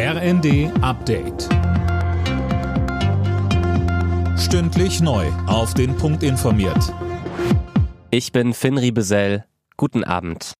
[0.00, 1.48] RND Update.
[4.38, 5.26] Stündlich neu.
[5.48, 6.94] Auf den Punkt informiert.
[8.12, 9.44] Ich bin Finn Riebesell.
[9.76, 10.52] Guten Abend.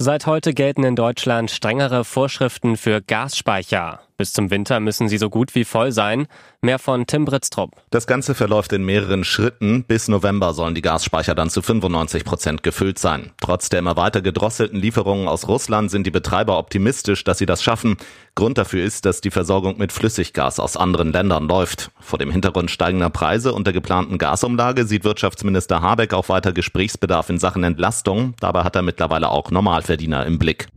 [0.00, 4.00] Seit heute gelten in Deutschland strengere Vorschriften für Gasspeicher.
[4.20, 6.26] Bis zum Winter müssen sie so gut wie voll sein.
[6.60, 7.70] Mehr von Tim Britztrup.
[7.88, 9.84] Das Ganze verläuft in mehreren Schritten.
[9.84, 13.32] Bis November sollen die Gasspeicher dann zu 95 Prozent gefüllt sein.
[13.40, 17.62] Trotz der immer weiter gedrosselten Lieferungen aus Russland sind die Betreiber optimistisch, dass sie das
[17.62, 17.96] schaffen.
[18.34, 21.90] Grund dafür ist, dass die Versorgung mit Flüssiggas aus anderen Ländern läuft.
[21.98, 27.30] Vor dem Hintergrund steigender Preise und der geplanten Gasumlage sieht Wirtschaftsminister Habeck auch weiter Gesprächsbedarf
[27.30, 28.34] in Sachen Entlastung.
[28.38, 30.68] Dabei hat er mittlerweile auch Normalverdiener im Blick.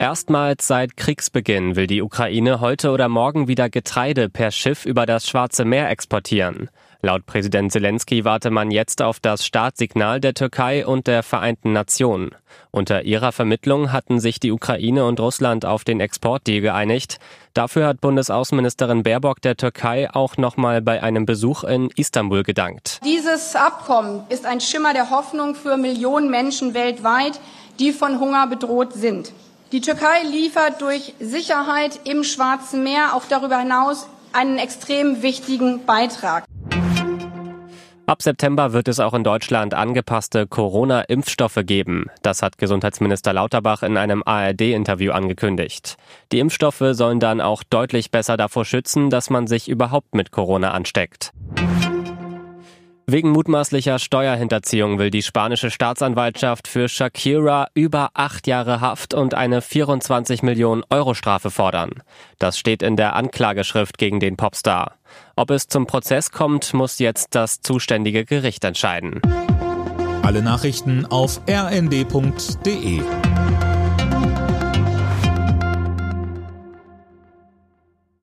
[0.00, 5.28] Erstmals seit Kriegsbeginn will die Ukraine heute oder morgen wieder Getreide per Schiff über das
[5.28, 6.70] Schwarze Meer exportieren.
[7.02, 12.30] Laut Präsident Zelensky warte man jetzt auf das Startsignal der Türkei und der Vereinten Nationen.
[12.70, 17.18] Unter ihrer Vermittlung hatten sich die Ukraine und Russland auf den Exportdeal geeinigt.
[17.52, 23.00] Dafür hat Bundesaußenministerin Baerbock der Türkei auch nochmal bei einem Besuch in Istanbul gedankt.
[23.04, 27.40] Dieses Abkommen ist ein Schimmer der Hoffnung für Millionen Menschen weltweit,
[27.80, 29.32] die von Hunger bedroht sind.
[29.70, 36.44] Die Türkei liefert durch Sicherheit im Schwarzen Meer auch darüber hinaus einen extrem wichtigen Beitrag.
[38.06, 42.06] Ab September wird es auch in Deutschland angepasste Corona-Impfstoffe geben.
[42.22, 45.96] Das hat Gesundheitsminister Lauterbach in einem ARD-Interview angekündigt.
[46.32, 50.70] Die Impfstoffe sollen dann auch deutlich besser davor schützen, dass man sich überhaupt mit Corona
[50.70, 51.34] ansteckt.
[53.10, 59.62] Wegen mutmaßlicher Steuerhinterziehung will die spanische Staatsanwaltschaft für Shakira über acht Jahre Haft und eine
[59.62, 62.02] 24 Millionen Euro Strafe fordern.
[62.38, 64.96] Das steht in der Anklageschrift gegen den Popstar.
[65.36, 69.22] Ob es zum Prozess kommt, muss jetzt das zuständige Gericht entscheiden.
[70.20, 73.00] Alle Nachrichten auf rnd.de